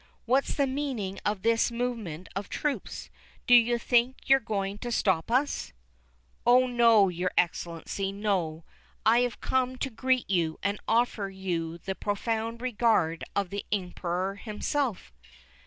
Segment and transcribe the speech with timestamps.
[0.25, 3.11] What's the meaning of this movement of troops.
[3.45, 5.73] Do you think you're going to stop us?"
[6.43, 8.65] "Oh, no, Excellency, no.
[9.05, 14.37] I have come to greet you, and offer you the profound regard of the Emperor
[14.37, 15.13] himself."